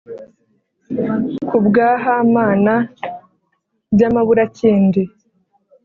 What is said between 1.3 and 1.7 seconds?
Ku